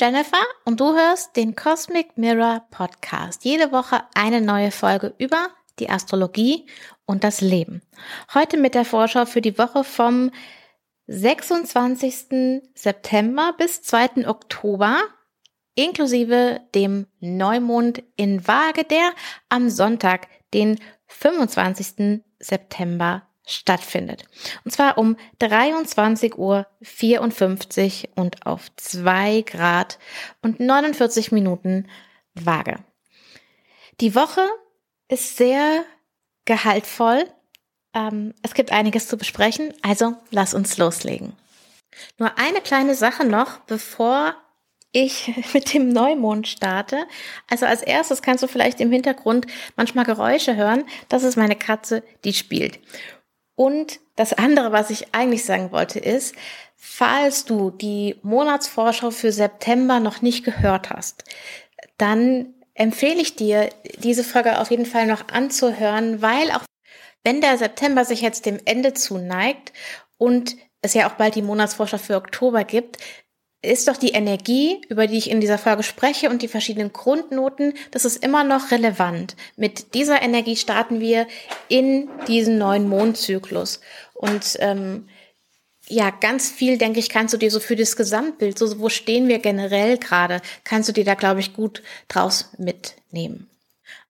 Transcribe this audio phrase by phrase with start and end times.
[0.00, 3.44] Jennifer und du hörst den Cosmic Mirror Podcast.
[3.44, 6.64] Jede Woche eine neue Folge über die Astrologie
[7.04, 7.82] und das Leben.
[8.32, 10.30] Heute mit der Vorschau für die Woche vom
[11.06, 12.62] 26.
[12.74, 14.26] September bis 2.
[14.26, 15.02] Oktober,
[15.74, 19.12] inklusive dem Neumond in Waage, der
[19.50, 20.78] am Sonntag, den
[21.08, 22.22] 25.
[22.38, 24.24] September stattfindet.
[24.64, 26.66] Und zwar um 23.54 Uhr
[28.16, 29.98] und auf 2 Grad
[30.42, 31.88] und 49 Minuten
[32.34, 32.76] Waage.
[34.00, 34.48] Die Woche
[35.08, 35.84] ist sehr
[36.44, 37.24] gehaltvoll.
[37.92, 41.32] Ähm, es gibt einiges zu besprechen, also lass uns loslegen.
[42.18, 44.36] Nur eine kleine Sache noch, bevor
[44.92, 47.06] ich mit dem Neumond starte.
[47.48, 50.84] Also als erstes kannst du vielleicht im Hintergrund manchmal Geräusche hören.
[51.08, 52.78] Das ist meine Katze, die spielt.
[53.60, 56.34] Und das andere, was ich eigentlich sagen wollte, ist,
[56.76, 61.24] falls du die Monatsvorschau für September noch nicht gehört hast,
[61.98, 66.64] dann empfehle ich dir, diese Folge auf jeden Fall noch anzuhören, weil auch
[67.22, 69.74] wenn der September sich jetzt dem Ende zuneigt
[70.16, 72.96] und es ja auch bald die Monatsvorschau für Oktober gibt,
[73.62, 77.74] ist doch die Energie, über die ich in dieser Folge spreche und die verschiedenen Grundnoten,
[77.90, 79.36] das ist immer noch relevant.
[79.56, 81.26] Mit dieser Energie starten wir
[81.68, 83.80] in diesen neuen Mondzyklus.
[84.14, 85.08] Und ähm,
[85.88, 89.28] ja, ganz viel, denke ich, kannst du dir so für das Gesamtbild, so wo stehen
[89.28, 93.49] wir generell gerade, kannst du dir da, glaube ich, gut draus mitnehmen.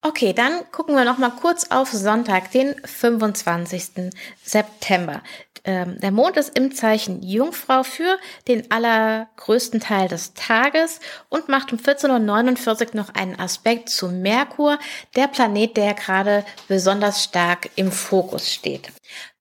[0.03, 4.11] Okay, dann gucken wir noch mal kurz auf Sonntag, den 25.
[4.43, 5.21] September.
[5.63, 8.19] Ähm, der Mond ist im Zeichen Jungfrau für
[8.49, 14.79] den allergrößten Teil des Tages und macht um 14.49 Uhr noch einen Aspekt zu Merkur,
[15.17, 18.91] der Planet, der gerade besonders stark im Fokus steht.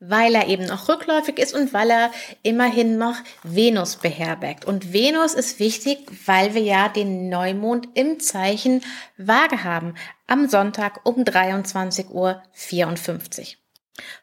[0.02, 2.12] Weil er eben noch rückläufig ist und weil er
[2.44, 4.66] immerhin noch Venus beherbergt.
[4.66, 8.82] Und Venus ist wichtig, weil wir ja den Neumond im Zeichen
[9.18, 9.96] Waage haben
[10.30, 12.42] am Sonntag um 23.54 Uhr.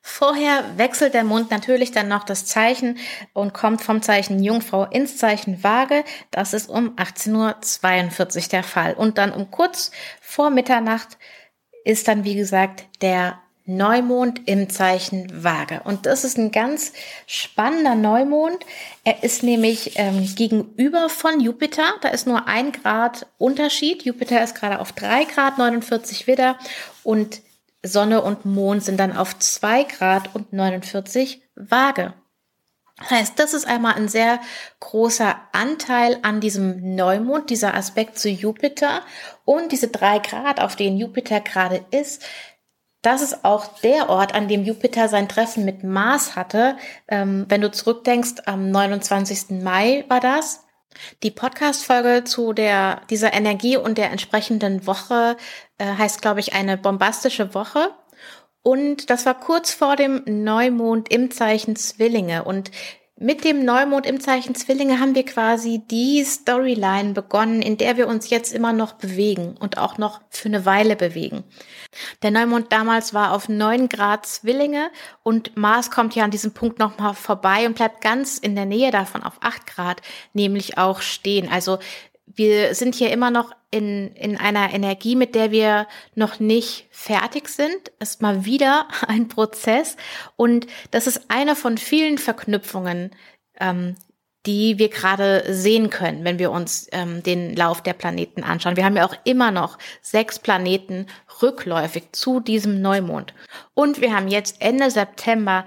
[0.00, 2.98] Vorher wechselt der Mond natürlich dann noch das Zeichen
[3.34, 6.04] und kommt vom Zeichen Jungfrau ins Zeichen Waage.
[6.30, 8.94] Das ist um 18.42 Uhr der Fall.
[8.94, 9.90] Und dann um kurz
[10.20, 11.18] vor Mitternacht
[11.84, 15.82] ist dann, wie gesagt, der Neumond im Zeichen Waage.
[15.84, 16.92] Und das ist ein ganz
[17.26, 18.64] spannender Neumond.
[19.04, 21.84] Er ist nämlich ähm, gegenüber von Jupiter.
[22.00, 24.04] Da ist nur ein Grad Unterschied.
[24.04, 26.58] Jupiter ist gerade auf drei Grad 49 Widder
[27.02, 27.42] und
[27.82, 32.14] Sonne und Mond sind dann auf zwei Grad und 49 Waage.
[32.98, 34.40] Das heißt, das ist einmal ein sehr
[34.80, 39.02] großer Anteil an diesem Neumond, dieser Aspekt zu Jupiter
[39.44, 42.24] und diese drei Grad, auf denen Jupiter gerade ist,
[43.06, 46.76] das ist auch der Ort, an dem Jupiter sein Treffen mit Mars hatte.
[47.06, 49.62] Ähm, wenn du zurückdenkst, am 29.
[49.62, 50.64] Mai war das.
[51.22, 55.36] Die Podcast-Folge zu der, dieser Energie und der entsprechenden Woche
[55.78, 57.90] äh, heißt, glaube ich, eine bombastische Woche.
[58.62, 62.42] Und das war kurz vor dem Neumond im Zeichen Zwillinge.
[62.42, 62.72] Und
[63.18, 68.08] mit dem Neumond im Zeichen Zwillinge haben wir quasi die Storyline begonnen, in der wir
[68.08, 71.42] uns jetzt immer noch bewegen und auch noch für eine Weile bewegen.
[72.22, 74.90] Der Neumond damals war auf neun Grad Zwillinge
[75.22, 78.90] und Mars kommt ja an diesem Punkt nochmal vorbei und bleibt ganz in der Nähe
[78.90, 80.02] davon auf acht Grad,
[80.34, 81.48] nämlich auch stehen.
[81.50, 81.78] Also
[82.26, 87.48] wir sind hier immer noch in, in einer Energie, mit der wir noch nicht fertig
[87.48, 87.92] sind.
[87.98, 89.96] Ist mal wieder ein Prozess.
[90.36, 93.10] Und das ist eine von vielen Verknüpfungen,
[93.60, 93.96] ähm,
[94.44, 98.76] die wir gerade sehen können, wenn wir uns ähm, den Lauf der Planeten anschauen.
[98.76, 101.06] Wir haben ja auch immer noch sechs Planeten
[101.42, 103.34] rückläufig zu diesem Neumond.
[103.74, 105.64] Und wir haben jetzt Ende September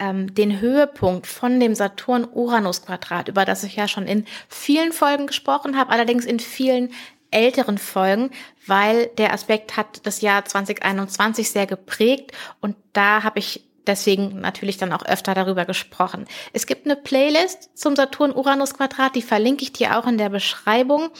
[0.00, 5.78] ähm, den Höhepunkt von dem Saturn-Uranus-Quadrat, über das ich ja schon in vielen Folgen gesprochen
[5.78, 6.90] habe, allerdings in vielen
[7.30, 8.30] älteren Folgen,
[8.66, 14.76] weil der Aspekt hat das Jahr 2021 sehr geprägt und da habe ich deswegen natürlich
[14.76, 16.26] dann auch öfter darüber gesprochen.
[16.52, 21.10] Es gibt eine Playlist zum Saturn-Uranus-Quadrat, die verlinke ich dir auch in der Beschreibung.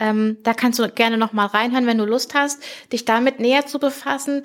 [0.00, 3.66] Ähm, da kannst du gerne noch mal reinhören, wenn du Lust hast, dich damit näher
[3.66, 4.42] zu befassen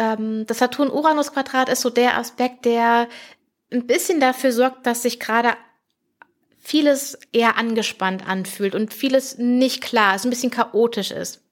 [0.00, 3.06] ähm, das Saturn-Uranus-Quadrat ist so der Aspekt, der
[3.70, 5.52] ein bisschen dafür sorgt, dass sich gerade
[6.58, 11.42] vieles eher angespannt anfühlt und vieles nicht klar ist, ein bisschen chaotisch ist.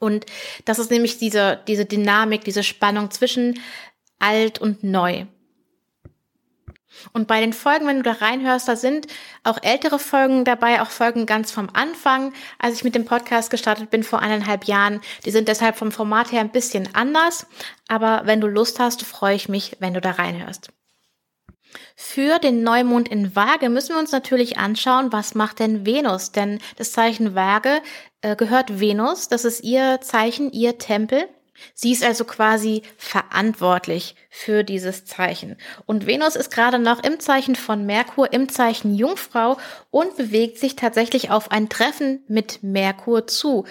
[0.00, 0.26] Und
[0.64, 3.60] das ist nämlich diese, diese Dynamik, diese Spannung zwischen
[4.18, 5.26] alt und neu.
[7.12, 9.06] Und bei den Folgen, wenn du da reinhörst, da sind
[9.44, 13.90] auch ältere Folgen dabei, auch Folgen ganz vom Anfang, als ich mit dem Podcast gestartet
[13.90, 15.00] bin vor eineinhalb Jahren.
[15.24, 17.46] Die sind deshalb vom Format her ein bisschen anders.
[17.88, 20.70] Aber wenn du Lust hast, freue ich mich, wenn du da reinhörst.
[21.96, 26.32] Für den Neumond in Waage müssen wir uns natürlich anschauen, was macht denn Venus?
[26.32, 27.80] Denn das Zeichen Waage
[28.20, 31.28] äh, gehört Venus, das ist ihr Zeichen, ihr Tempel.
[31.74, 35.56] Sie ist also quasi verantwortlich für dieses Zeichen.
[35.86, 39.58] Und Venus ist gerade noch im Zeichen von Merkur, im Zeichen Jungfrau
[39.90, 43.66] und bewegt sich tatsächlich auf ein Treffen mit Merkur zu.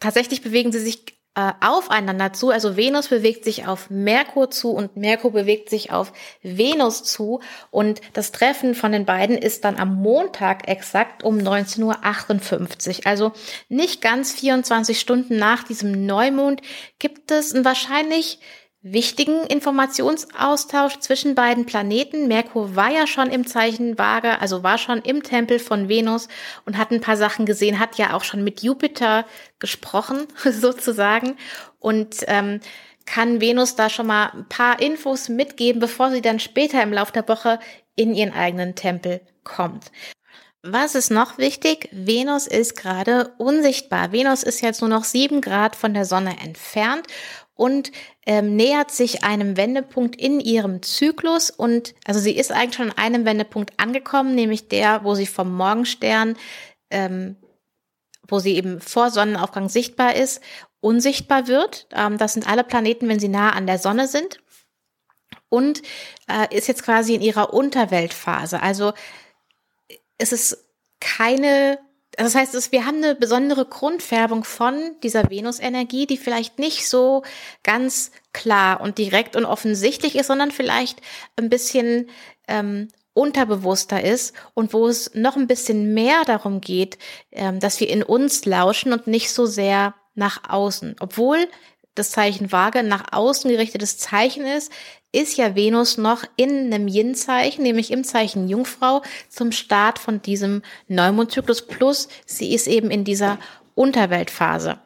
[0.00, 2.50] Tatsächlich bewegen sie sich äh, aufeinander zu.
[2.50, 7.40] Also Venus bewegt sich auf Merkur zu und Merkur bewegt sich auf Venus zu.
[7.70, 13.06] Und das Treffen von den beiden ist dann am Montag exakt um 19.58 Uhr.
[13.06, 13.32] Also
[13.68, 16.62] nicht ganz 24 Stunden nach diesem Neumond
[16.98, 18.38] gibt es ein wahrscheinlich
[18.84, 22.28] wichtigen Informationsaustausch zwischen beiden Planeten.
[22.28, 26.28] Merkur war ja schon im Zeichen Waage, also war schon im Tempel von Venus
[26.66, 29.24] und hat ein paar Sachen gesehen, hat ja auch schon mit Jupiter
[29.58, 31.36] gesprochen, sozusagen.
[31.80, 32.60] Und ähm,
[33.06, 37.12] kann Venus da schon mal ein paar Infos mitgeben, bevor sie dann später im Laufe
[37.12, 37.58] der Woche
[37.96, 39.90] in ihren eigenen Tempel kommt.
[40.66, 41.90] Was ist noch wichtig?
[41.92, 44.12] Venus ist gerade unsichtbar.
[44.12, 47.06] Venus ist jetzt nur noch sieben Grad von der Sonne entfernt
[47.54, 47.92] und
[48.26, 52.98] ähm, nähert sich einem Wendepunkt in ihrem Zyklus und also sie ist eigentlich schon an
[52.98, 56.36] einem Wendepunkt angekommen, nämlich der, wo sie vom Morgenstern,
[56.90, 57.36] ähm,
[58.26, 60.40] wo sie eben vor Sonnenaufgang sichtbar ist,
[60.80, 61.86] unsichtbar wird.
[61.92, 64.40] Ähm, das sind alle Planeten, wenn sie nah an der Sonne sind
[65.48, 65.82] und
[66.28, 68.60] äh, ist jetzt quasi in ihrer Unterweltphase.
[68.60, 68.92] Also
[70.18, 70.58] es ist
[71.00, 71.78] keine
[72.16, 77.22] das heißt, wir haben eine besondere Grundfärbung von dieser Venusenergie, die vielleicht nicht so
[77.62, 81.00] ganz klar und direkt und offensichtlich ist, sondern vielleicht
[81.36, 82.08] ein bisschen
[82.48, 86.98] ähm, unterbewusster ist und wo es noch ein bisschen mehr darum geht,
[87.32, 90.96] ähm, dass wir in uns lauschen und nicht so sehr nach außen.
[91.00, 91.48] Obwohl
[91.94, 94.72] das Zeichen Waage nach außen gerichtetes Zeichen ist,
[95.12, 100.62] ist ja Venus noch in einem Yin-Zeichen, nämlich im Zeichen Jungfrau zum Start von diesem
[100.88, 101.66] Neumondzyklus.
[101.66, 103.38] Plus sie ist eben in dieser
[103.74, 104.78] Unterweltphase.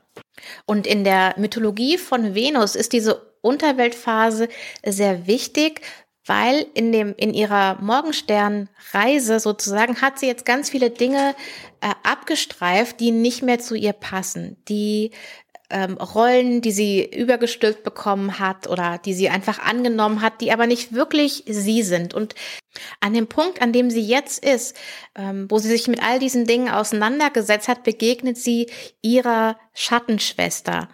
[0.67, 4.49] Und in der Mythologie von Venus ist diese Unterweltphase
[4.85, 5.81] sehr wichtig,
[6.27, 11.35] weil in dem in ihrer Morgensternreise sozusagen hat sie jetzt ganz viele Dinge
[11.81, 15.13] äh, abgestreift, die nicht mehr zu ihr passen, die
[15.71, 20.67] ähm, Rollen, die sie übergestülpt bekommen hat oder die sie einfach angenommen hat, die aber
[20.67, 22.15] nicht wirklich sie sind.
[22.15, 22.35] Und
[23.01, 24.77] an dem Punkt, an dem sie jetzt ist,
[25.15, 28.71] ähm, wo sie sich mit all diesen Dingen auseinandergesetzt hat, begegnet sie
[29.03, 30.89] ihrer Schattenschwester.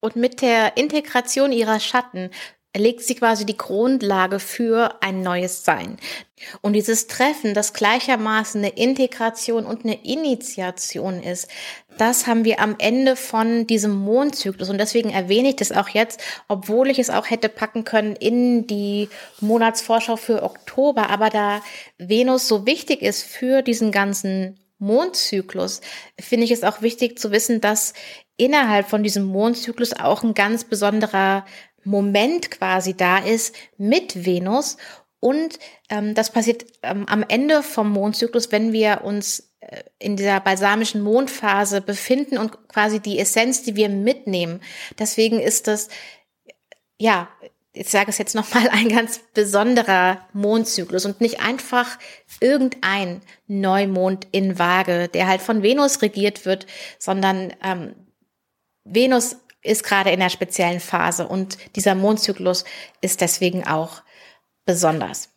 [0.00, 2.30] Und mit der Integration ihrer Schatten
[2.76, 5.98] legt sie quasi die Grundlage für ein neues Sein.
[6.60, 11.48] Und dieses Treffen, das gleichermaßen eine Integration und eine Initiation ist,
[11.98, 14.70] das haben wir am Ende von diesem Mondzyklus.
[14.70, 18.66] Und deswegen erwähne ich das auch jetzt, obwohl ich es auch hätte packen können in
[18.66, 19.08] die
[19.40, 21.10] Monatsvorschau für Oktober.
[21.10, 21.62] Aber da
[21.98, 25.80] Venus so wichtig ist für diesen ganzen Mondzyklus,
[26.18, 27.92] finde ich es auch wichtig zu wissen, dass
[28.36, 31.44] innerhalb von diesem Mondzyklus auch ein ganz besonderer
[31.84, 34.76] Moment quasi da ist mit Venus.
[35.20, 40.40] Und ähm, das passiert ähm, am Ende vom Mondzyklus, wenn wir uns äh, in dieser
[40.40, 44.60] balsamischen Mondphase befinden und quasi die Essenz, die wir mitnehmen.
[44.98, 45.88] Deswegen ist das,
[46.98, 47.28] ja,
[47.72, 51.98] ich sage es jetzt nochmal, ein ganz besonderer Mondzyklus und nicht einfach
[52.40, 56.66] irgendein Neumond in Waage, der halt von Venus regiert wird,
[56.98, 57.94] sondern ähm,
[58.84, 62.64] Venus ist gerade in einer speziellen Phase und dieser Mondzyklus
[63.00, 64.02] ist deswegen auch
[64.64, 65.28] besonders.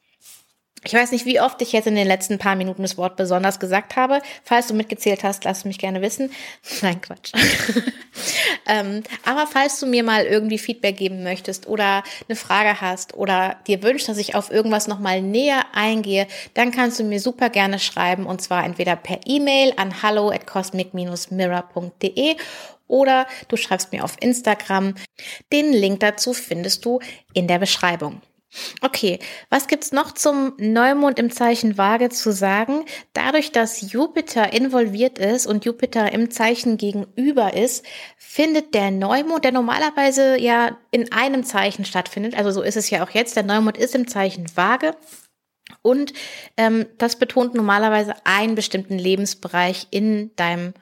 [0.88, 3.60] Ich weiß nicht, wie oft ich jetzt in den letzten paar Minuten das Wort besonders
[3.60, 4.22] gesagt habe.
[4.44, 6.32] Falls du mitgezählt hast, lass mich gerne wissen.
[6.84, 7.32] Nein, Quatsch.
[8.68, 13.56] ähm, aber falls du mir mal irgendwie Feedback geben möchtest oder eine Frage hast oder
[13.66, 17.80] dir wünschst, dass ich auf irgendwas nochmal näher eingehe, dann kannst du mir super gerne
[17.80, 22.36] schreiben und zwar entweder per E-Mail an hallo at cosmic-mirror.de
[22.88, 24.96] oder du schreibst mir auf Instagram.
[25.52, 27.00] Den Link dazu findest du
[27.34, 28.22] in der Beschreibung.
[28.82, 32.86] Okay, was gibt's noch zum Neumond im Zeichen Waage zu sagen?
[33.14, 37.86] Dadurch, dass Jupiter involviert ist und Jupiter im Zeichen gegenüber ist,
[38.18, 43.04] findet der Neumond, der normalerweise ja in einem Zeichen stattfindet, also so ist es ja
[43.04, 44.96] auch jetzt, der Neumond ist im Zeichen Waage.
[45.82, 46.14] Und
[46.58, 50.74] ähm, das betont normalerweise einen bestimmten Lebensbereich in deinem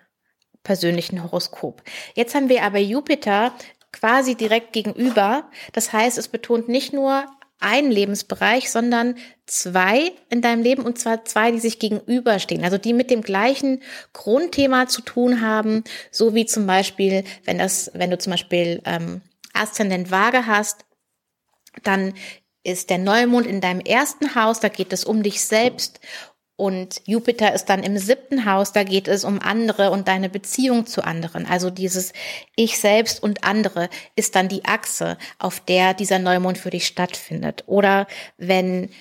[0.63, 1.84] persönlichen Horoskop.
[2.15, 3.53] Jetzt haben wir aber Jupiter
[3.91, 5.50] quasi direkt gegenüber.
[5.72, 7.25] Das heißt, es betont nicht nur
[7.60, 9.15] einen Lebensbereich, sondern
[9.46, 13.82] zwei in deinem Leben und zwar zwei, die sich gegenüberstehen, also die mit dem gleichen
[14.12, 19.22] Grundthema zu tun haben, so wie zum Beispiel, wenn das, wenn du zum Beispiel ähm,
[19.53, 20.86] Aszendent Waage hast,
[21.84, 22.13] dann
[22.63, 26.00] ist der Neumond in deinem ersten Haus, da geht es um dich selbst.
[26.63, 30.86] Und Jupiter ist dann im siebten Haus, da geht es um andere und deine Beziehung
[30.86, 31.46] zu anderen.
[31.46, 32.13] Also dieses
[32.55, 37.65] Ich selbst und andere ist dann die Achse, auf der dieser Neumond für dich stattfindet.
[37.67, 38.91] Oder wenn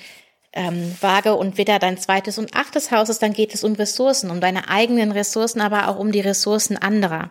[0.54, 4.32] ähm, Waage und Widder dein zweites und achtes Haus ist, dann geht es um Ressourcen,
[4.32, 7.30] um deine eigenen Ressourcen, aber auch um die Ressourcen anderer.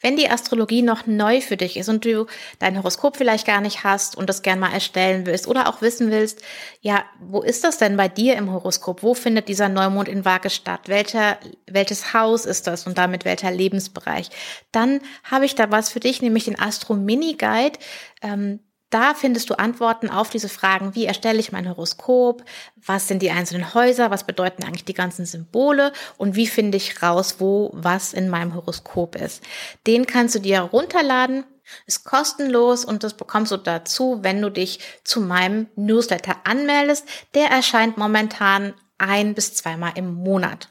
[0.00, 2.26] Wenn die Astrologie noch neu für dich ist und du
[2.58, 6.10] dein Horoskop vielleicht gar nicht hast und das gern mal erstellen willst oder auch wissen
[6.10, 6.42] willst,
[6.80, 9.02] ja, wo ist das denn bei dir im Horoskop?
[9.02, 10.82] Wo findet dieser Neumond in Waage statt?
[10.86, 14.30] Welcher, welches Haus ist das und damit welcher Lebensbereich?
[14.70, 17.78] Dann habe ich da was für dich, nämlich den Astro Mini Guide.
[18.22, 22.44] Ähm, da findest du Antworten auf diese Fragen, wie erstelle ich mein Horoskop,
[22.76, 27.02] was sind die einzelnen Häuser, was bedeuten eigentlich die ganzen Symbole und wie finde ich
[27.02, 29.42] raus, wo was in meinem Horoskop ist.
[29.86, 31.44] Den kannst du dir runterladen,
[31.86, 37.06] ist kostenlos und das bekommst du dazu, wenn du dich zu meinem Newsletter anmeldest.
[37.34, 40.68] Der erscheint momentan ein bis zweimal im Monat.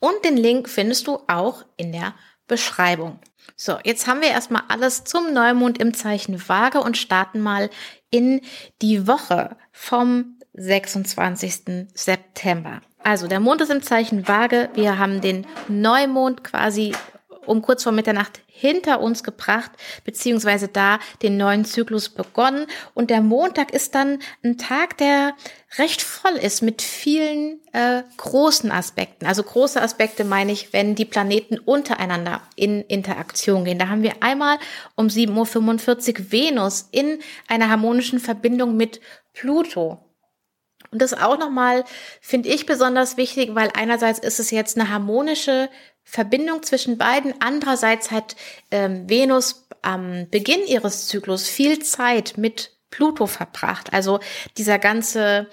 [0.00, 2.14] Und den Link findest du auch in der
[2.48, 3.20] Beschreibung.
[3.56, 7.70] So, jetzt haben wir erstmal alles zum Neumond im Zeichen Waage und starten mal
[8.10, 8.40] in
[8.82, 11.88] die Woche vom 26.
[11.94, 12.80] September.
[13.02, 14.68] Also der Mond ist im Zeichen Waage.
[14.74, 16.92] Wir haben den Neumond quasi
[17.46, 19.70] um kurz vor Mitternacht hinter uns gebracht,
[20.04, 22.66] beziehungsweise da den neuen Zyklus begonnen.
[22.92, 25.34] Und der Montag ist dann ein Tag, der
[25.78, 29.26] recht voll ist mit vielen äh, großen Aspekten.
[29.26, 33.78] Also große Aspekte meine ich, wenn die Planeten untereinander in Interaktion gehen.
[33.78, 34.58] Da haben wir einmal
[34.94, 39.00] um 7.45 Uhr Venus in einer harmonischen Verbindung mit
[39.32, 39.98] Pluto.
[40.90, 41.84] Und das auch nochmal
[42.20, 45.70] finde ich besonders wichtig, weil einerseits ist es jetzt eine harmonische
[46.10, 47.34] Verbindung zwischen beiden.
[47.40, 48.34] Andererseits hat
[48.70, 53.92] ähm, Venus am Beginn ihres Zyklus viel Zeit mit Pluto verbracht.
[53.92, 54.18] Also
[54.58, 55.46] dieser ganze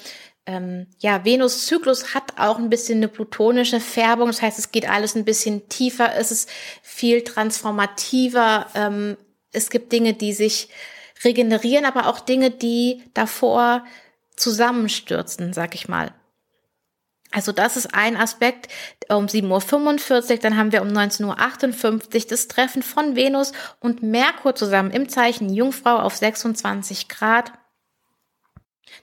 [0.47, 4.27] ähm, ja, Venus-Zyklus hat auch ein bisschen eine plutonische Färbung.
[4.27, 6.49] Das heißt, es geht alles ein bisschen tiefer, es ist
[6.81, 8.65] viel transformativer.
[8.73, 9.17] Ähm,
[9.51, 10.69] es gibt Dinge, die sich
[11.23, 13.85] regenerieren, aber auch Dinge, die davor
[14.35, 16.13] zusammenstürzen, sag ich mal.
[17.31, 18.69] Also das ist ein Aspekt
[19.10, 24.55] um 7.45 Uhr, dann haben wir um 19.58 Uhr das Treffen von Venus und Merkur
[24.55, 27.51] zusammen im Zeichen Jungfrau auf 26 Grad.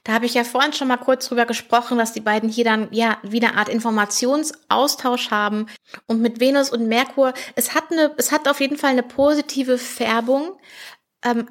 [0.03, 2.87] Da habe ich ja vorhin schon mal kurz drüber gesprochen, dass die beiden hier dann
[2.91, 5.67] ja wie eine Art Informationsaustausch haben.
[6.07, 9.77] Und mit Venus und Merkur, es hat eine, es hat auf jeden Fall eine positive
[9.77, 10.57] Färbung,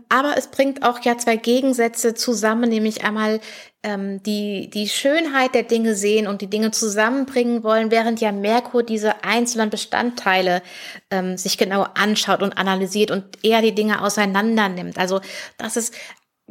[0.08, 3.40] aber es bringt auch ja zwei Gegensätze zusammen, nämlich einmal
[3.82, 8.84] ähm, die, die Schönheit der Dinge sehen und die Dinge zusammenbringen wollen, während ja Merkur
[8.84, 10.62] diese einzelnen Bestandteile
[11.10, 14.96] ähm, sich genau anschaut und analysiert und eher die Dinge auseinander nimmt.
[14.96, 15.20] Also
[15.58, 15.92] das ist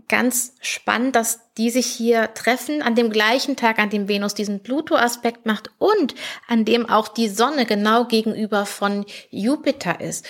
[0.09, 4.63] ganz spannend, dass die sich hier treffen an dem gleichen Tag, an dem Venus diesen
[4.63, 6.15] Pluto-Aspekt macht und
[6.47, 10.29] an dem auch die Sonne genau gegenüber von Jupiter ist.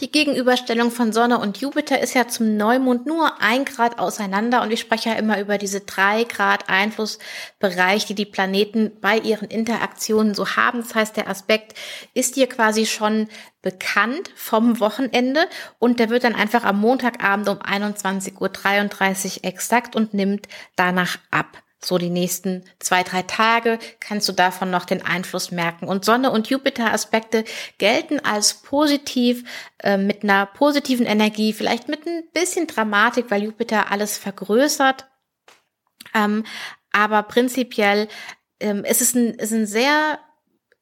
[0.00, 4.70] Die Gegenüberstellung von Sonne und Jupiter ist ja zum Neumond nur ein Grad auseinander und
[4.70, 10.34] ich spreche ja immer über diese drei Grad Einflussbereich, die die Planeten bei ihren Interaktionen
[10.34, 10.82] so haben.
[10.82, 11.74] Das heißt, der Aspekt
[12.14, 13.28] ist hier quasi schon
[13.62, 15.46] bekannt vom Wochenende
[15.78, 21.62] und der wird dann einfach am Montagabend um 21.33 Uhr exakt und nimmt danach ab
[21.84, 25.88] so die nächsten zwei, drei Tage kannst du davon noch den Einfluss merken.
[25.88, 27.44] Und Sonne und Jupiter-Aspekte
[27.78, 29.44] gelten als positiv,
[29.78, 35.06] äh, mit einer positiven Energie, vielleicht mit ein bisschen Dramatik, weil Jupiter alles vergrößert.
[36.14, 36.44] Ähm,
[36.92, 38.08] aber prinzipiell
[38.60, 40.18] ähm, ist es ist ein sehr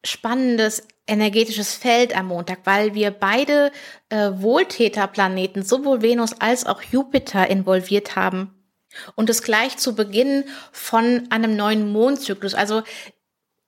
[0.04, 3.72] spannendes energetisches Feld am Montag, weil wir beide
[4.10, 8.59] äh, Wohltäterplaneten, sowohl Venus als auch Jupiter involviert haben
[9.14, 12.54] und es gleich zu Beginn von einem neuen Mondzyklus.
[12.54, 12.82] Also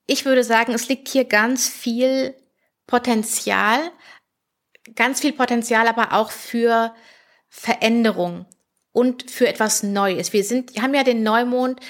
[0.06, 2.34] ich würde sagen, es liegt hier ganz viel
[2.86, 3.78] Potenzial,
[4.94, 6.94] ganz viel Potenzial aber auch für
[7.48, 8.46] Veränderung
[8.92, 10.32] und für etwas Neues.
[10.32, 11.80] Wir sind, wir haben ja den Neumond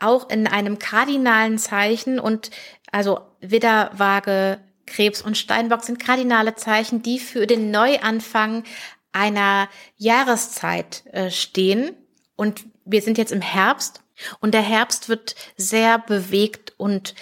[0.00, 2.50] auch in einem kardinalen Zeichen und
[2.90, 8.64] also Widder, Waage, Krebs und Steinbock sind kardinale Zeichen, die für den Neuanfang
[9.12, 11.96] einer Jahreszeit äh, stehen.
[12.36, 14.02] Und wir sind jetzt im Herbst
[14.40, 17.14] und der Herbst wird sehr bewegt und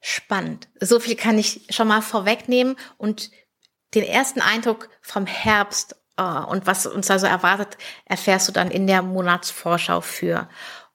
[0.00, 0.68] spannend.
[0.80, 3.30] So viel kann ich schon mal vorwegnehmen und
[3.94, 8.86] den ersten Eindruck vom Herbst oh, und was uns also erwartet, erfährst du dann in
[8.86, 10.48] der Monatsvorschau für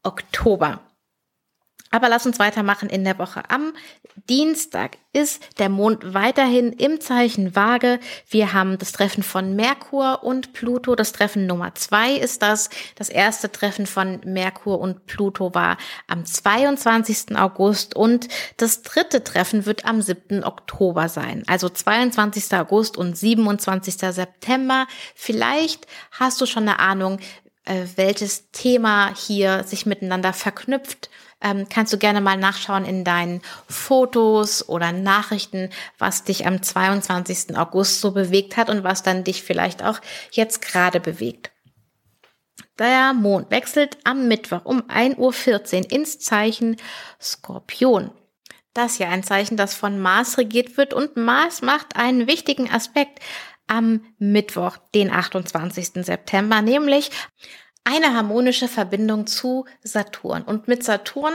[0.04, 0.80] Oktober.
[1.90, 3.44] Aber lass uns weitermachen in der Woche.
[3.50, 3.74] Am
[4.30, 8.00] Dienstag ist der Mond weiterhin im Zeichen Waage.
[8.30, 10.96] Wir haben das Treffen von Merkur und Pluto.
[10.96, 12.70] Das Treffen Nummer zwei ist das.
[12.96, 15.78] Das erste Treffen von Merkur und Pluto war
[16.08, 17.36] am 22.
[17.36, 18.28] August und
[18.58, 20.44] das dritte Treffen wird am 7.
[20.44, 21.44] Oktober sein.
[21.48, 22.54] Also 22.
[22.56, 23.96] August und 27.
[23.96, 24.88] September.
[25.16, 27.20] Vielleicht hast du schon eine Ahnung,
[27.66, 31.10] äh, welches Thema hier sich miteinander verknüpft
[31.44, 35.70] ähm, kannst du gerne mal nachschauen in deinen Fotos oder Nachrichten,
[36.00, 37.56] was dich am 22.
[37.58, 40.00] August so bewegt hat und was dann dich vielleicht auch
[40.32, 41.52] jetzt gerade bewegt.
[42.80, 46.78] Der Mond wechselt am Mittwoch um 1.14 Uhr ins Zeichen
[47.22, 48.10] Skorpion.
[48.74, 52.72] Das ist ja ein Zeichen, das von Mars regiert wird und Mars macht einen wichtigen
[52.72, 53.20] Aspekt
[53.68, 56.04] am Mittwoch, den 28.
[56.06, 57.12] September, nämlich
[57.84, 60.44] eine harmonische Verbindung zu Saturn.
[60.44, 61.34] Und mit Saturn,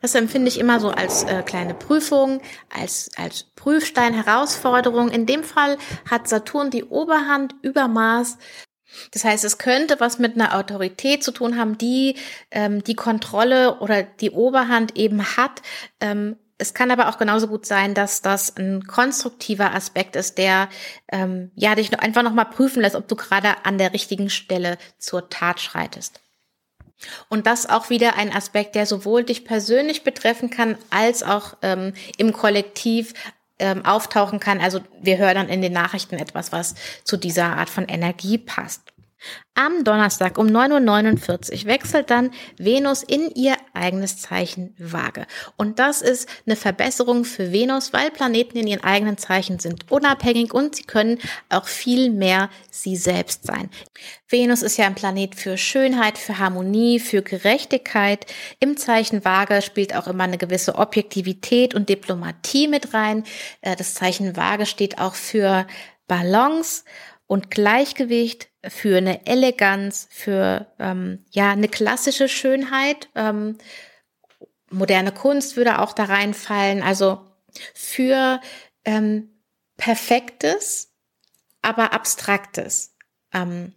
[0.00, 5.10] das empfinde ich immer so als äh, kleine Prüfung, als, als Prüfstein, Herausforderung.
[5.10, 5.78] In dem Fall
[6.10, 8.38] hat Saturn die Oberhand über Mars.
[9.10, 12.16] Das heißt, es könnte was mit einer Autorität zu tun haben, die
[12.50, 15.62] ähm, die Kontrolle oder die Oberhand eben hat
[16.00, 20.68] ähm, es kann aber auch genauso gut sein, dass das ein konstruktiver Aspekt ist, der
[21.10, 24.78] ähm, ja dich einfach noch mal prüfen lässt, ob du gerade an der richtigen Stelle
[24.98, 26.20] zur Tat schreitest.
[27.28, 31.94] Und das auch wieder ein Aspekt, der sowohl dich persönlich betreffen kann, als auch ähm,
[32.16, 33.12] im Kollektiv
[33.58, 34.60] ähm, auftauchen kann.
[34.60, 38.91] Also wir hören dann in den Nachrichten etwas, was zu dieser Art von Energie passt.
[39.54, 45.26] Am Donnerstag um 9.49 Uhr wechselt dann Venus in ihr eigenes Zeichen Waage.
[45.56, 50.54] Und das ist eine Verbesserung für Venus, weil Planeten in ihren eigenen Zeichen sind unabhängig
[50.54, 51.18] und sie können
[51.50, 53.68] auch viel mehr sie selbst sein.
[54.26, 58.24] Venus ist ja ein Planet für Schönheit, für Harmonie, für Gerechtigkeit.
[58.58, 63.24] Im Zeichen Waage spielt auch immer eine gewisse Objektivität und Diplomatie mit rein.
[63.60, 65.66] Äh, das Zeichen Waage steht auch für
[66.08, 66.84] Balance
[67.26, 73.08] und Gleichgewicht, für eine Eleganz, für ähm, ja eine klassische Schönheit.
[73.14, 73.58] Ähm,
[74.70, 76.82] moderne Kunst würde auch da reinfallen.
[76.82, 77.20] Also
[77.74, 78.40] für
[78.84, 79.30] ähm,
[79.76, 80.92] perfektes,
[81.60, 82.94] aber abstraktes.
[83.32, 83.74] Ähm,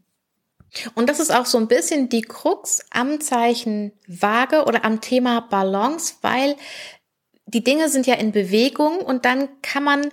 [0.94, 5.42] und das ist auch so ein bisschen die Krux am Zeichen Waage oder am Thema
[5.42, 6.56] Balance, weil
[7.48, 10.12] die Dinge sind ja in Bewegung und dann kann man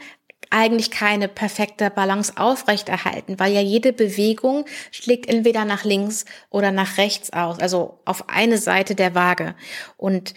[0.52, 6.98] eigentlich keine perfekte Balance aufrechterhalten, weil ja jede Bewegung schlägt entweder nach links oder nach
[6.98, 9.54] rechts aus, also auf eine Seite der Waage.
[9.96, 10.34] Und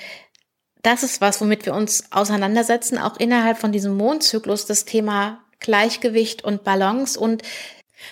[0.81, 6.43] das ist was, womit wir uns auseinandersetzen, auch innerhalb von diesem Mondzyklus, das Thema Gleichgewicht
[6.43, 7.41] und Balance und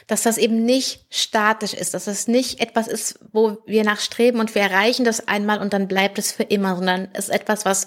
[0.08, 4.56] dass das eben nicht statisch ist, dass das nicht etwas ist, wo wir nachstreben und
[4.56, 7.86] wir erreichen das einmal und dann bleibt es für immer, sondern es ist etwas, was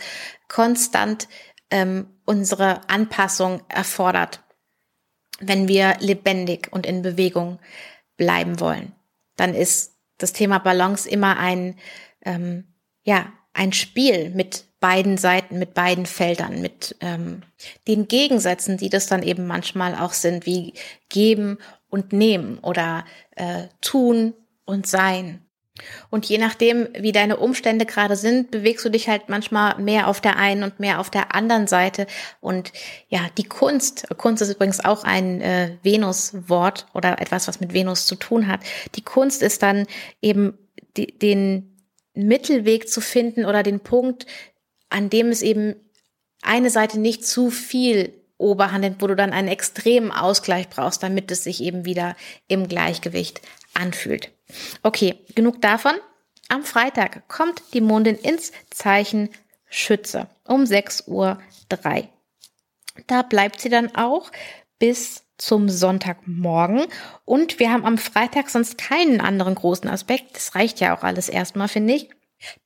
[0.49, 1.29] konstant
[1.71, 4.43] ähm, unsere Anpassung erfordert,
[5.41, 7.59] wenn wir lebendig und in Bewegung
[8.17, 8.93] bleiben wollen.
[9.37, 11.79] Dann ist das Thema Balance immer ein,
[12.25, 12.65] ähm,
[13.03, 17.43] ja, ein Spiel mit beiden Seiten, mit beiden Feldern, mit ähm,
[17.89, 20.75] den Gegensätzen, die das dann eben manchmal auch sind, wie
[21.09, 25.46] geben und nehmen oder äh, tun und sein.
[26.11, 30.21] Und je nachdem, wie deine Umstände gerade sind, bewegst du dich halt manchmal mehr auf
[30.21, 32.07] der einen und mehr auf der anderen Seite.
[32.41, 32.73] Und
[33.09, 38.07] ja, die Kunst, Kunst ist übrigens auch ein äh, Venus-Wort oder etwas, was mit Venus
[38.07, 38.61] zu tun hat.
[38.95, 39.87] Die Kunst ist dann
[40.23, 40.57] eben
[40.97, 41.77] die, den
[42.15, 44.27] Mittelweg zu finden oder den Punkt,
[44.89, 45.77] an dem es eben
[46.43, 51.31] eine Seite nicht zu viel Oberhand nimmt, wo du dann einen extremen Ausgleich brauchst, damit
[51.31, 52.17] es sich eben wieder
[52.49, 53.41] im Gleichgewicht
[53.77, 54.33] anfühlt.
[54.83, 55.95] Okay, genug davon.
[56.49, 59.31] Am Freitag kommt die Mondin ins Zeichen
[59.69, 61.39] Schütze um 6.03 Uhr.
[63.07, 64.31] Da bleibt sie dann auch
[64.79, 66.87] bis zum Sonntagmorgen.
[67.25, 70.37] Und wir haben am Freitag sonst keinen anderen großen Aspekt.
[70.37, 72.11] Das reicht ja auch alles erstmal, finde ich.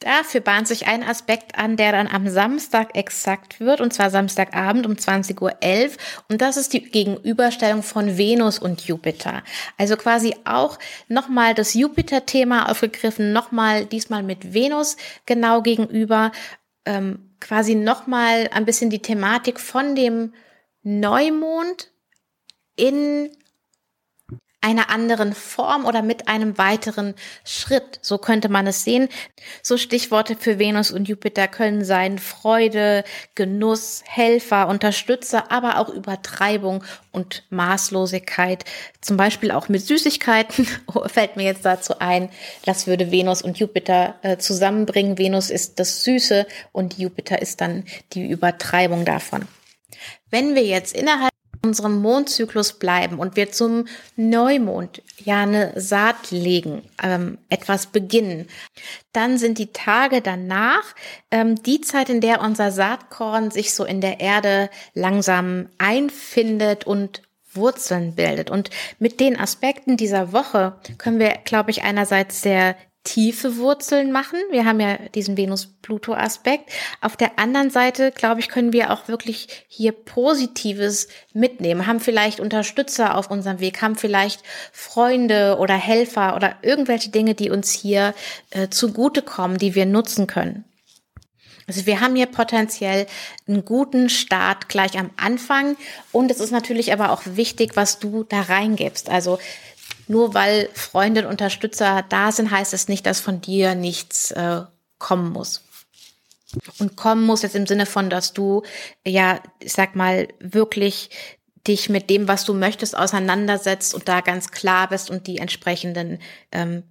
[0.00, 4.84] Dafür bahnt sich ein Aspekt an, der dann am Samstag exakt wird, und zwar Samstagabend
[4.84, 5.96] um 20.11 Uhr.
[6.28, 9.42] Und das ist die Gegenüberstellung von Venus und Jupiter.
[9.78, 10.78] Also quasi auch
[11.08, 16.32] nochmal das Jupiter-Thema aufgegriffen, nochmal diesmal mit Venus genau gegenüber,
[16.84, 20.34] ähm, quasi nochmal ein bisschen die Thematik von dem
[20.82, 21.90] Neumond
[22.76, 23.30] in
[24.60, 27.98] einer anderen Form oder mit einem weiteren Schritt.
[28.02, 29.08] So könnte man es sehen.
[29.62, 36.84] So Stichworte für Venus und Jupiter können sein Freude, Genuss, Helfer, Unterstützer, aber auch Übertreibung
[37.10, 38.64] und Maßlosigkeit.
[39.00, 40.66] Zum Beispiel auch mit Süßigkeiten
[41.06, 42.28] fällt mir jetzt dazu ein.
[42.66, 45.16] Das würde Venus und Jupiter äh, zusammenbringen.
[45.16, 49.48] Venus ist das Süße und Jupiter ist dann die Übertreibung davon.
[50.30, 51.29] Wenn wir jetzt innerhalb
[51.62, 58.48] unserem Mondzyklus bleiben und wir zum Neumond ja eine Saat legen, ähm, etwas beginnen,
[59.12, 60.94] dann sind die Tage danach
[61.30, 67.22] ähm, die Zeit, in der unser Saatkorn sich so in der Erde langsam einfindet und
[67.52, 68.50] Wurzeln bildet.
[68.50, 74.38] Und mit den Aspekten dieser Woche können wir, glaube ich, einerseits sehr tiefe Wurzeln machen.
[74.50, 76.70] Wir haben ja diesen Venus-Pluto-Aspekt.
[77.00, 82.40] Auf der anderen Seite, glaube ich, können wir auch wirklich hier Positives mitnehmen, haben vielleicht
[82.40, 88.14] Unterstützer auf unserem Weg, haben vielleicht Freunde oder Helfer oder irgendwelche Dinge, die uns hier
[88.50, 90.64] äh, zugutekommen, die wir nutzen können.
[91.70, 93.06] Also wir haben hier potenziell
[93.46, 95.76] einen guten Start gleich am Anfang
[96.10, 99.08] und es ist natürlich aber auch wichtig, was du da reingibst.
[99.08, 99.38] Also
[100.10, 104.62] nur weil Freunde und Unterstützer da sind, heißt es nicht, dass von dir nichts äh,
[104.98, 105.62] kommen muss.
[106.80, 108.64] Und kommen muss jetzt im Sinne von, dass du,
[109.06, 111.10] ja, ich sag mal, wirklich
[111.68, 116.18] dich mit dem, was du möchtest, auseinandersetzt und da ganz klar bist und die entsprechenden
[116.50, 116.82] ähm,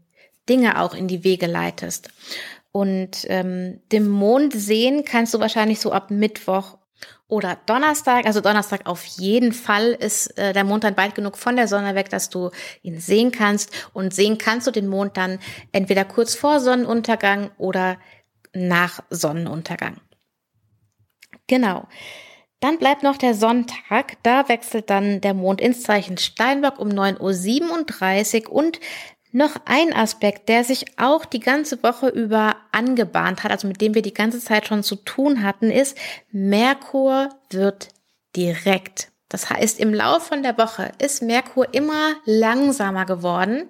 [0.47, 2.09] Dinge auch in die Wege leitest.
[2.71, 6.77] Und ähm, den Mond sehen kannst du wahrscheinlich so ab Mittwoch
[7.29, 8.25] oder Donnerstag.
[8.25, 11.95] Also Donnerstag auf jeden Fall ist äh, der Mond dann weit genug von der Sonne
[11.95, 12.49] weg, dass du
[12.81, 13.71] ihn sehen kannst.
[13.93, 15.39] Und sehen kannst du den Mond dann
[15.71, 17.97] entweder kurz vor Sonnenuntergang oder
[18.53, 20.01] nach Sonnenuntergang.
[21.47, 21.87] Genau.
[22.59, 24.17] Dann bleibt noch der Sonntag.
[24.23, 28.79] Da wechselt dann der Mond ins Zeichen Steinbock um 9.37 Uhr und
[29.31, 33.93] noch ein Aspekt, der sich auch die ganze Woche über angebahnt hat, also mit dem
[33.93, 35.97] wir die ganze Zeit schon zu tun hatten, ist,
[36.31, 37.89] Merkur wird
[38.35, 39.11] direkt.
[39.29, 43.69] Das heißt, im Laufe von der Woche ist Merkur immer langsamer geworden.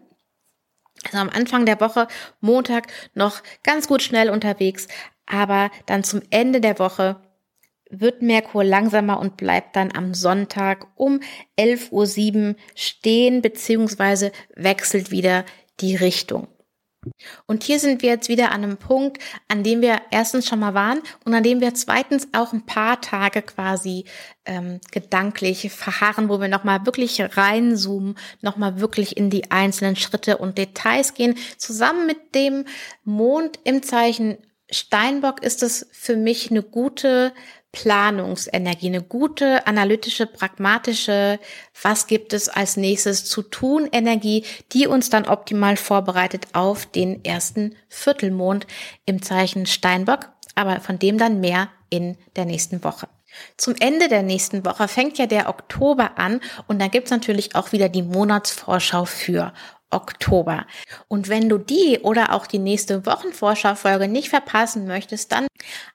[1.05, 2.07] Also am Anfang der Woche,
[2.39, 4.87] Montag, noch ganz gut schnell unterwegs,
[5.25, 7.17] aber dann zum Ende der Woche
[7.89, 11.19] wird Merkur langsamer und bleibt dann am Sonntag um
[11.57, 15.45] 11.07 Uhr stehen beziehungsweise wechselt wieder
[15.79, 16.47] die Richtung.
[17.47, 20.73] Und hier sind wir jetzt wieder an einem Punkt, an dem wir erstens schon mal
[20.73, 24.03] waren und an dem wir zweitens auch ein paar Tage quasi
[24.45, 30.57] ähm, gedanklich verharren, wo wir nochmal wirklich reinzoomen, nochmal wirklich in die einzelnen Schritte und
[30.57, 31.37] Details gehen.
[31.57, 32.65] Zusammen mit dem
[33.05, 34.37] Mond im Zeichen
[34.71, 37.33] Steinbock ist es für mich eine gute
[37.71, 41.39] Planungsenergie, eine gute analytische, pragmatische,
[41.81, 47.23] was gibt es als nächstes zu tun Energie, die uns dann optimal vorbereitet auf den
[47.23, 48.65] ersten Viertelmond
[49.05, 53.07] im Zeichen Steinbock, aber von dem dann mehr in der nächsten Woche.
[53.57, 57.71] Zum Ende der nächsten Woche fängt ja der Oktober an und dann gibt's natürlich auch
[57.71, 59.53] wieder die Monatsvorschau für
[59.91, 60.65] Oktober.
[61.07, 65.47] Und wenn du die oder auch die nächste Wochenvorschau-Folge nicht verpassen möchtest, dann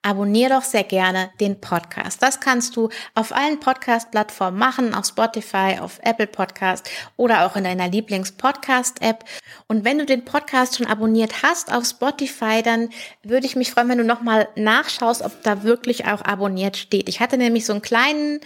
[0.02, 2.22] abonniere doch sehr gerne den Podcast.
[2.22, 7.64] Das kannst du auf allen Podcast-Plattformen machen, auf Spotify, auf Apple Podcast oder auch in
[7.64, 9.24] deiner Lieblings-Podcast-App.
[9.66, 12.90] Und wenn du den Podcast schon abonniert hast auf Spotify, dann
[13.22, 17.08] würde ich mich freuen, wenn du nochmal nachschaust, ob da wirklich auch abonniert steht.
[17.08, 18.40] Ich hatte nämlich so einen kleinen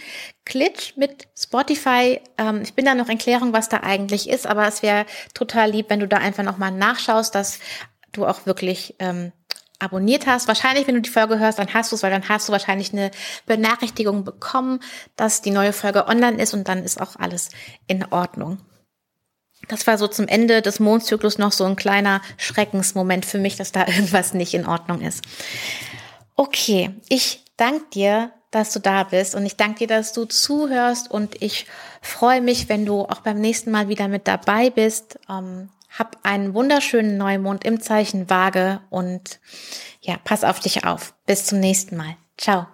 [0.45, 2.21] Glitch mit Spotify.
[2.37, 5.71] Ähm, ich bin da noch in Klärung, was da eigentlich ist, aber es wäre total
[5.71, 7.59] lieb, wenn du da einfach nochmal nachschaust, dass
[8.11, 9.31] du auch wirklich ähm,
[9.79, 10.47] abonniert hast.
[10.47, 12.93] Wahrscheinlich, wenn du die Folge hörst, dann hast du es, weil dann hast du wahrscheinlich
[12.93, 13.11] eine
[13.45, 14.79] Benachrichtigung bekommen,
[15.15, 17.49] dass die neue Folge online ist und dann ist auch alles
[17.87, 18.59] in Ordnung.
[19.67, 23.71] Das war so zum Ende des Mondzyklus noch so ein kleiner Schreckensmoment für mich, dass
[23.71, 25.23] da irgendwas nicht in Ordnung ist.
[26.35, 31.11] Okay, ich danke dir dass du da bist und ich danke dir, dass du zuhörst
[31.11, 31.67] und ich
[32.01, 35.19] freue mich, wenn du auch beim nächsten Mal wieder mit dabei bist.
[35.29, 39.39] Ähm, hab einen wunderschönen Neumond im Zeichen Waage und
[40.01, 41.13] ja, pass auf dich auf.
[41.25, 42.15] Bis zum nächsten Mal.
[42.37, 42.67] Ciao.